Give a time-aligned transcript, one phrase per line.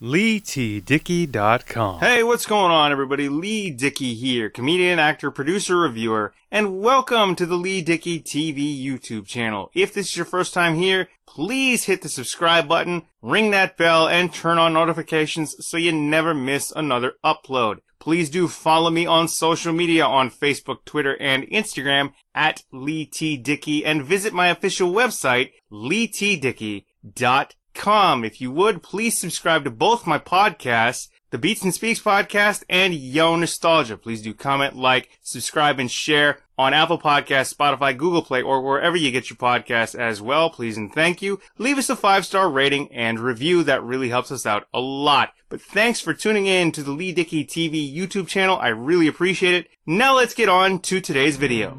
[0.00, 1.98] LeeTDickey.com.
[1.98, 3.28] Hey, what's going on, everybody?
[3.28, 9.26] Lee Dickey here, comedian, actor, producer, reviewer, and welcome to the Lee Dickey TV YouTube
[9.26, 9.72] channel.
[9.74, 14.06] If this is your first time here, please hit the subscribe button, ring that bell,
[14.06, 17.78] and turn on notifications so you never miss another upload.
[17.98, 23.36] Please do follow me on social media on Facebook, Twitter, and Instagram at Lee T.
[23.36, 27.48] Dickey, and visit my official website, leetdickey.com
[27.78, 28.24] com.
[28.24, 32.92] If you would, please subscribe to both my podcasts, the Beats and Speaks podcast and
[32.92, 33.96] Yo Nostalgia.
[33.96, 38.96] Please do comment, like, subscribe, and share on Apple Podcasts, Spotify, Google Play, or wherever
[38.96, 40.50] you get your podcasts as well.
[40.50, 41.40] Please and thank you.
[41.56, 43.62] Leave us a five star rating and review.
[43.62, 45.30] That really helps us out a lot.
[45.48, 48.58] But thanks for tuning in to the Lee Dickey TV YouTube channel.
[48.58, 49.68] I really appreciate it.
[49.86, 51.76] Now let's get on to today's video.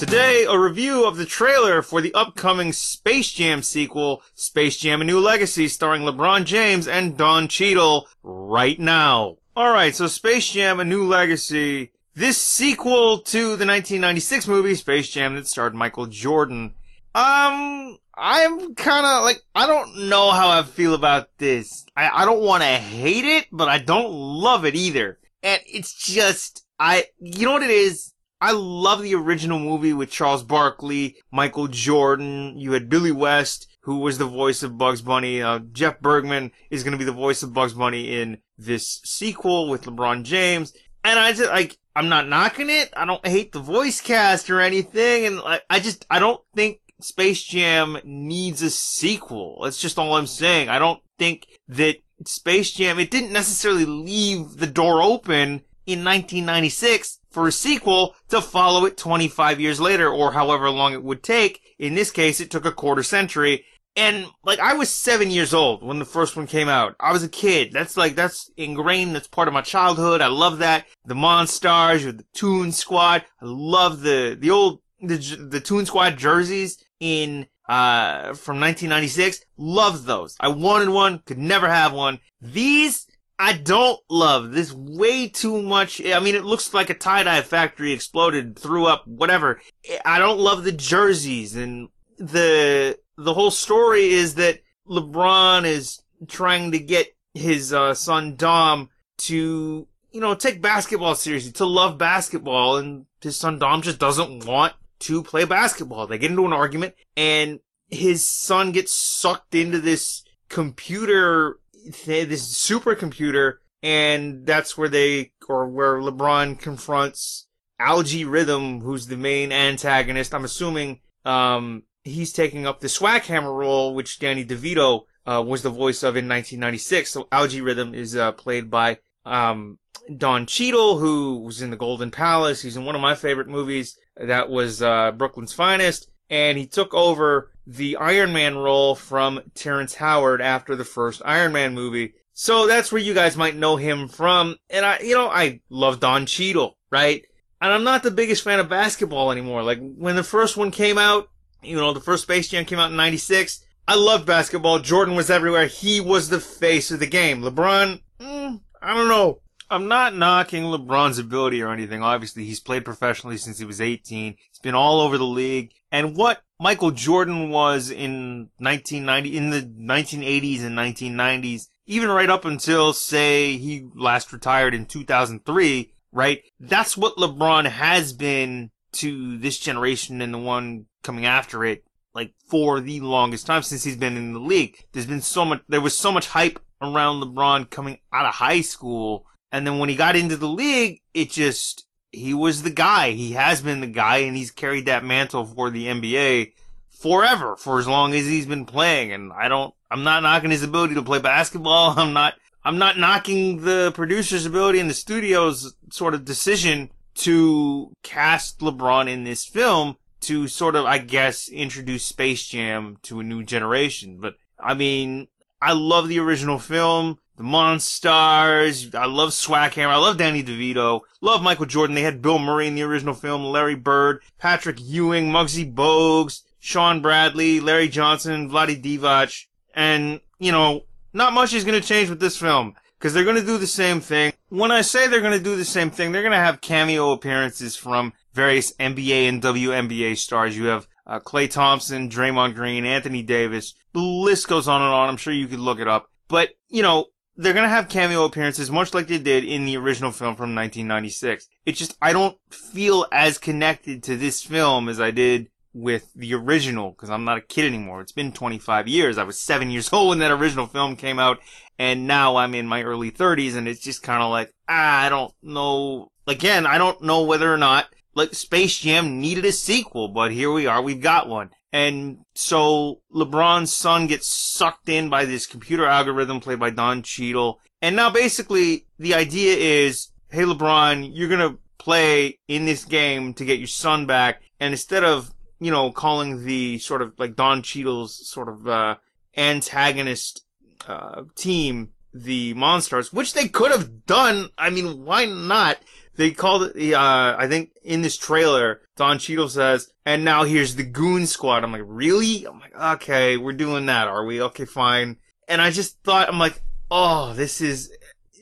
[0.00, 5.04] Today, a review of the trailer for the upcoming Space Jam sequel, Space Jam A
[5.04, 9.36] New Legacy, starring LeBron James and Don Cheadle, right now.
[9.54, 15.34] Alright, so Space Jam A New Legacy, this sequel to the 1996 movie Space Jam
[15.34, 16.72] that starred Michael Jordan.
[17.14, 21.84] Um, I'm kinda like, I don't know how I feel about this.
[21.94, 25.18] I, I don't wanna hate it, but I don't love it either.
[25.42, 28.14] And it's just, I, you know what it is?
[28.40, 32.58] I love the original movie with Charles Barkley, Michael Jordan.
[32.58, 35.42] You had Billy West, who was the voice of Bugs Bunny.
[35.42, 39.68] Uh, Jeff Bergman is going to be the voice of Bugs Bunny in this sequel
[39.68, 40.72] with LeBron James.
[41.04, 42.90] And I just like, I'm not knocking it.
[42.96, 45.26] I don't hate the voice cast or anything.
[45.26, 49.60] And like, I just, I don't think Space Jam needs a sequel.
[49.64, 50.68] That's just all I'm saying.
[50.68, 57.20] I don't think that Space Jam, it didn't necessarily leave the door open in 1996
[57.30, 61.60] for a sequel to follow it 25 years later or however long it would take.
[61.78, 63.64] In this case, it took a quarter century.
[63.96, 66.94] And like I was seven years old when the first one came out.
[67.00, 67.72] I was a kid.
[67.72, 69.14] That's like that's ingrained.
[69.14, 70.20] That's part of my childhood.
[70.20, 70.86] I love that.
[71.04, 73.24] The Monstars or the Toon Squad.
[73.42, 79.40] I love the the old the the Toon Squad jerseys in uh from 1996.
[79.56, 80.36] Loved those.
[80.38, 81.18] I wanted one.
[81.26, 82.20] Could never have one.
[82.40, 83.06] These
[83.40, 86.04] I don't love this way too much.
[86.04, 89.62] I mean, it looks like a tie-dye factory exploded, threw up, whatever.
[90.04, 96.72] I don't love the jerseys and the, the whole story is that LeBron is trying
[96.72, 98.90] to get his uh, son Dom
[99.20, 104.44] to, you know, take basketball seriously, to love basketball, and his son Dom just doesn't
[104.44, 106.06] want to play basketball.
[106.06, 113.54] They get into an argument, and his son gets sucked into this computer this supercomputer,
[113.82, 117.46] and that's where they, or where LeBron confronts
[117.78, 120.34] Al-G Rhythm, who's the main antagonist.
[120.34, 125.70] I'm assuming, um, he's taking up the Swackhammer role, which Danny DeVito, uh, was the
[125.70, 127.10] voice of in 1996.
[127.10, 129.78] So Al-G Rhythm is, uh, played by, um,
[130.16, 132.62] Don Cheadle, who was in The Golden Palace.
[132.62, 133.98] He's in one of my favorite movies.
[134.16, 136.10] That was, uh, Brooklyn's Finest.
[136.28, 141.52] And he took over the Iron Man role from Terrence Howard after the first Iron
[141.52, 142.14] Man movie.
[142.32, 144.56] So that's where you guys might know him from.
[144.68, 147.24] And I, you know, I love Don Cheadle, right?
[147.60, 149.62] And I'm not the biggest fan of basketball anymore.
[149.62, 151.28] Like when the first one came out,
[151.62, 153.64] you know, the first Space Jam came out in 96.
[153.86, 154.80] I loved basketball.
[154.80, 155.66] Jordan was everywhere.
[155.66, 157.42] He was the face of the game.
[157.42, 159.42] LeBron, mm, I don't know.
[159.70, 162.02] I'm not knocking LeBron's ability or anything.
[162.02, 164.34] Obviously, he's played professionally since he was 18.
[164.36, 165.72] He's been all over the league.
[165.92, 172.44] And what Michael Jordan was in 1990, in the 1980s and 1990s, even right up
[172.44, 176.42] until, say, he last retired in 2003, right?
[176.60, 181.82] That's what LeBron has been to this generation and the one coming after it,
[182.14, 184.84] like, for the longest time since he's been in the league.
[184.92, 188.60] There's been so much, there was so much hype around LeBron coming out of high
[188.60, 189.24] school.
[189.50, 193.12] And then when he got into the league, it just, he was the guy.
[193.12, 196.52] He has been the guy and he's carried that mantle for the NBA
[196.88, 199.12] forever for as long as he's been playing.
[199.12, 201.94] And I don't, I'm not knocking his ability to play basketball.
[201.98, 202.34] I'm not,
[202.64, 209.08] I'm not knocking the producer's ability and the studio's sort of decision to cast LeBron
[209.08, 214.18] in this film to sort of, I guess, introduce Space Jam to a new generation.
[214.20, 215.28] But I mean,
[215.62, 218.94] I love the original film the Monstars.
[218.94, 219.88] I love Swackhammer.
[219.88, 221.00] I love Danny DeVito.
[221.22, 221.94] Love Michael Jordan.
[221.94, 227.00] They had Bill Murray in the original film, Larry Bird, Patrick Ewing, Muggsy Bogues, Shawn
[227.00, 229.46] Bradley, Larry Johnson, Vlade Divac.
[229.74, 230.82] And, you know,
[231.14, 233.66] not much is going to change with this film because they're going to do the
[233.66, 234.34] same thing.
[234.50, 237.12] When I say they're going to do the same thing, they're going to have cameo
[237.12, 240.58] appearances from various NBA and WNBA stars.
[240.58, 245.08] You have uh, Klay Thompson, Draymond Green, Anthony Davis, the list goes on and on.
[245.08, 246.10] I'm sure you could look it up.
[246.28, 247.06] But, you know,
[247.40, 251.48] they're gonna have cameo appearances much like they did in the original film from 1996.
[251.64, 256.34] It's just, I don't feel as connected to this film as I did with the
[256.34, 258.02] original, because I'm not a kid anymore.
[258.02, 259.16] It's been 25 years.
[259.16, 261.38] I was seven years old when that original film came out,
[261.78, 265.08] and now I'm in my early 30s, and it's just kind of like, ah, I
[265.08, 266.10] don't know.
[266.26, 270.52] Again, I don't know whether or not, like, Space Jam needed a sequel, but here
[270.52, 271.50] we are, we've got one.
[271.72, 277.60] And so LeBron's son gets sucked in by this computer algorithm played by Don Cheadle.
[277.80, 283.44] And now basically the idea is, hey LeBron, you're gonna play in this game to
[283.44, 284.42] get your son back.
[284.58, 288.96] And instead of, you know, calling the sort of like Don Cheadle's sort of, uh,
[289.36, 290.44] antagonist,
[290.88, 294.48] uh, team the Monstars, which they could have done.
[294.58, 295.78] I mean, why not?
[296.20, 300.74] They called it, uh, I think in this trailer, Don Cheadle says, and now here's
[300.74, 301.64] the Goon Squad.
[301.64, 302.44] I'm like, really?
[302.44, 304.42] I'm like, okay, we're doing that, are we?
[304.42, 305.16] Okay, fine.
[305.48, 307.90] And I just thought, I'm like, oh, this is,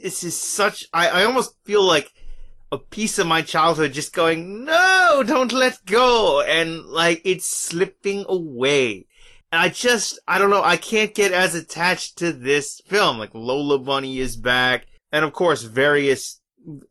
[0.02, 2.12] this is such, I, I almost feel like
[2.72, 6.42] a piece of my childhood just going, no, don't let go.
[6.42, 9.06] And like, it's slipping away.
[9.52, 13.20] And I just, I don't know, I can't get as attached to this film.
[13.20, 14.88] Like Lola Bunny is back.
[15.12, 16.40] And of course, various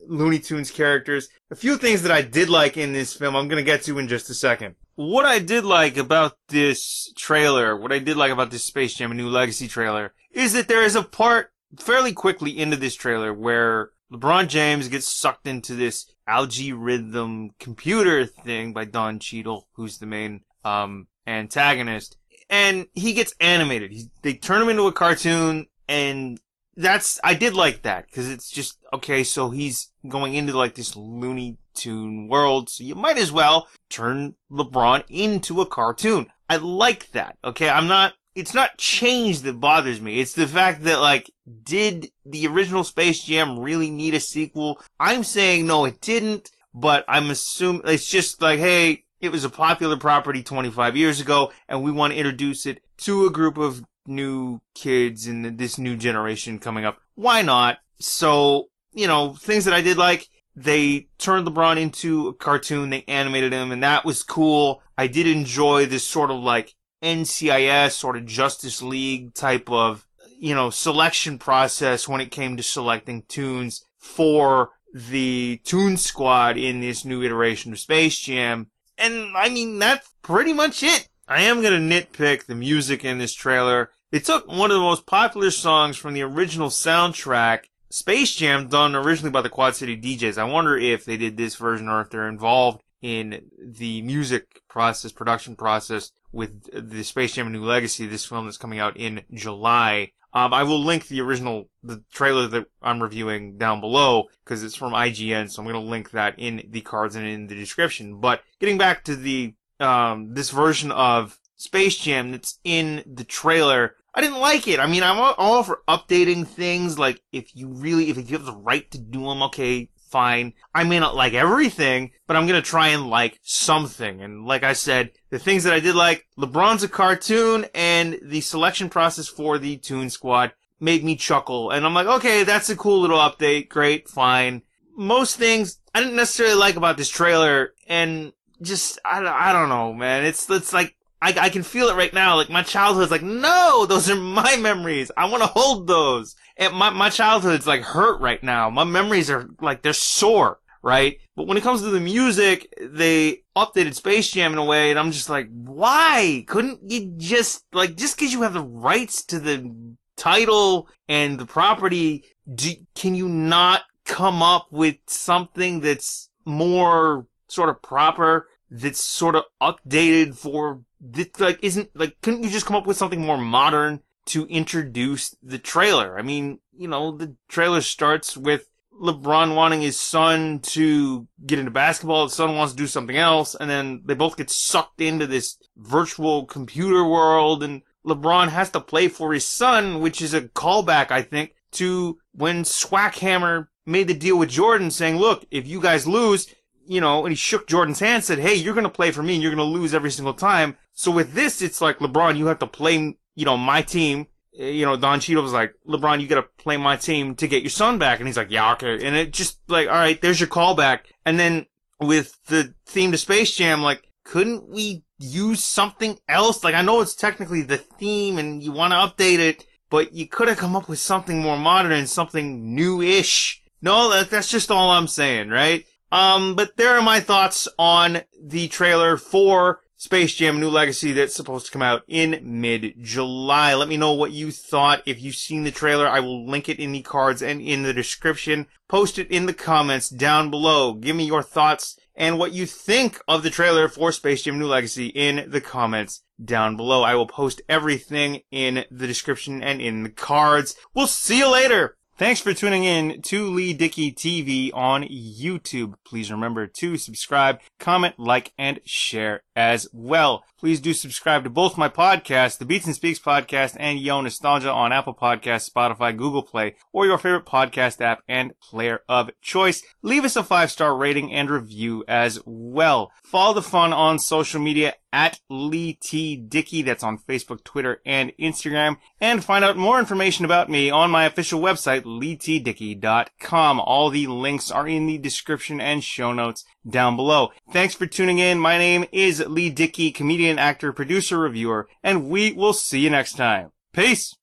[0.08, 1.30] Looney Tunes characters.
[1.52, 4.08] A few things that I did like in this film, I'm gonna get to in
[4.08, 4.76] just a second.
[4.96, 9.12] What I did like about this trailer, what I did like about this Space Jam
[9.12, 13.34] A New Legacy trailer, is that there is a part fairly quickly into this trailer
[13.34, 19.98] where LeBron James gets sucked into this Al-G Rhythm computer thing by Don Cheadle, who's
[19.98, 22.18] the main um, antagonist,
[22.50, 23.92] and he gets animated.
[23.92, 26.40] He, they turn him into a cartoon, and
[26.78, 29.24] that's I did like that because it's just okay.
[29.24, 34.36] So he's going into like this Looney Tune world, so you might as well turn
[34.52, 36.28] LeBron into a cartoon.
[36.50, 37.38] I like that.
[37.44, 38.14] Okay, I'm not.
[38.36, 40.20] It's not change that bothers me.
[40.20, 41.32] It's the fact that like,
[41.64, 44.80] did the original Space Jam really need a sequel?
[45.00, 46.52] I'm saying no, it didn't.
[46.74, 51.52] But I'm assuming it's just like, hey, it was a popular property 25 years ago,
[51.68, 55.96] and we want to introduce it to a group of new kids in this new
[55.96, 57.00] generation coming up.
[57.16, 57.80] Why not?
[58.00, 63.04] So, you know, things that I did like, they turned LeBron into a cartoon, they
[63.08, 64.82] animated him, and that was cool.
[64.98, 66.74] I did enjoy this sort of like
[67.04, 70.06] NCIS, sort of Justice League type of,
[70.40, 76.82] you know, selection process when it came to selecting tunes for the Toon Squad in
[76.82, 78.72] this new iteration of Space Jam.
[78.98, 81.08] And I mean, that's pretty much it.
[81.28, 83.92] I am gonna nitpick the music in this trailer.
[84.12, 88.96] They took one of the most popular songs from the original soundtrack, Space Jam, done
[88.96, 90.38] originally by the Quad City DJs.
[90.38, 95.12] I wonder if they did this version or if they're involved in the music process,
[95.12, 99.24] production process with the Space Jam: A New Legacy, this film that's coming out in
[99.34, 100.12] July.
[100.34, 104.76] Um, I will link the original, the trailer that I'm reviewing down below because it's
[104.76, 108.20] from IGN, so I'm going to link that in the cards and in the description.
[108.20, 113.96] But getting back to the um, this version of Space Jam that's in the trailer.
[114.14, 114.80] I didn't like it.
[114.80, 116.98] I mean, I'm all for updating things.
[116.98, 120.54] Like, if you really, if you have the right to do them, okay, fine.
[120.74, 124.22] I may not like everything, but I'm gonna try and like something.
[124.22, 128.42] And like I said, the things that I did like, LeBron's a cartoon, and the
[128.42, 131.72] selection process for the Toon Squad made me chuckle.
[131.72, 133.70] And I'm like, okay, that's a cool little update.
[133.70, 134.64] Great, fine.
[134.96, 139.94] Most things I didn't necessarily like about this trailer, and just, I, I don't know,
[139.94, 140.26] man.
[140.26, 142.36] It's, it's like, I, I can feel it right now.
[142.36, 145.12] Like my childhood's like, no, those are my memories.
[145.18, 146.36] I want to hold those.
[146.58, 148.70] And my, my childhood's like hurt right now.
[148.70, 151.18] My memories are like, they're sore, right?
[151.36, 155.00] But when it comes to the music, they updated Space Jam in a way and
[155.00, 156.46] I'm just like, why?
[156.48, 161.46] Couldn't you just, like, just cause you have the rights to the title and the
[161.46, 168.48] property, do, can you not come up with something that's more sort of proper?
[168.70, 172.98] That's sort of updated for this, like, isn't, like, couldn't you just come up with
[172.98, 176.18] something more modern to introduce the trailer?
[176.18, 178.70] I mean, you know, the trailer starts with
[179.02, 182.24] LeBron wanting his son to get into basketball.
[182.24, 183.56] His son wants to do something else.
[183.56, 187.64] And then they both get sucked into this virtual computer world.
[187.64, 192.18] And LeBron has to play for his son, which is a callback, I think, to
[192.34, 196.54] when Swackhammer made the deal with Jordan saying, look, if you guys lose,
[196.88, 199.44] you know, and he shook Jordan's hand, said, hey, you're to play for me and
[199.44, 200.78] you're to lose every single time.
[200.94, 204.28] So with this, it's like, LeBron, you have to play, you know, my team.
[204.58, 207.48] Eh, you know, Don Cheadle was like, LeBron, you got to play my team to
[207.48, 208.20] get your son back.
[208.20, 209.06] And he's like, yeah, okay.
[209.06, 211.00] And it just like, all right, there's your callback.
[211.26, 211.66] And then
[212.00, 216.64] with the theme to Space Jam, like, couldn't we use something else?
[216.64, 220.28] Like, I know it's technically the theme and you want to update it, but you
[220.28, 223.62] could have come up with something more modern and something new-ish.
[223.82, 225.86] No, that, that's just all I'm saying, right?
[226.12, 231.36] Um, but there are my thoughts on the trailer for Space Jam New Legacy that's
[231.36, 233.74] supposed to come out in mid-July.
[233.74, 235.02] Let me know what you thought.
[235.06, 237.94] If you've seen the trailer, I will link it in the cards and in the
[237.94, 238.68] description.
[238.88, 240.94] Post it in the comments down below.
[240.94, 244.68] Give me your thoughts and what you think of the trailer for Space Jam New
[244.68, 247.02] Legacy in the comments down below.
[247.02, 250.76] I will post everything in the description and in the cards.
[250.94, 251.97] We'll see you later.
[252.18, 255.94] Thanks for tuning in to Lee Dickey TV on YouTube.
[256.04, 260.44] Please remember to subscribe, comment, like, and share as well.
[260.58, 264.72] Please do subscribe to both my podcasts, the Beats and Speaks podcast and Yo Nostalgia
[264.72, 269.84] on Apple Podcasts, Spotify, Google Play, or your favorite podcast app and player of choice.
[270.02, 273.12] Leave us a five star rating and review as well.
[273.26, 276.36] Follow the fun on social media at Lee T.
[276.36, 276.82] Dickey.
[276.82, 278.98] That's on Facebook, Twitter, and Instagram.
[279.20, 283.80] And find out more information about me on my official website, leetdickey.com.
[283.80, 287.52] All the links are in the description and show notes down below.
[287.72, 288.60] Thanks for tuning in.
[288.60, 293.38] My name is Lee Dickey, comedian, actor, producer, reviewer, and we will see you next
[293.38, 293.72] time.
[293.94, 294.36] Peace!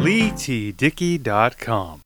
[0.00, 2.02] LeeTDickey.com